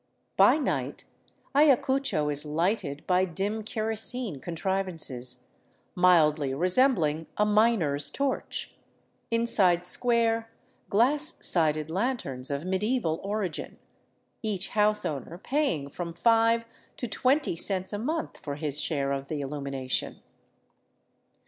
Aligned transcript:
By 0.35 0.57
night 0.57 1.03
Ayacucho 1.55 2.29
is" 2.29 2.43
lighted" 2.59 3.05
by 3.05 3.23
dim 3.23 3.61
kerosene 3.61 4.39
contrivances, 4.39 5.45
mildly 5.93 6.55
resembling 6.55 7.27
a 7.37 7.45
miner's 7.45 8.09
torch, 8.09 8.73
inside 9.29 9.83
square, 9.85 10.49
glass 10.89 11.37
sided 11.45 11.91
lanterns 11.91 12.49
of 12.49 12.65
medieval 12.65 13.21
origin, 13.21 13.77
each 14.41 14.69
house 14.69 15.05
owner 15.05 15.37
paying 15.37 15.87
from 15.87 16.15
five 16.15 16.65
to 16.97 17.05
twenty 17.07 17.55
cents 17.55 17.93
a 17.93 17.99
month 17.99 18.39
for 18.39 18.55
his 18.55 18.81
share 18.81 19.11
of 19.11 19.27
the 19.27 19.39
illumination. 19.39 20.23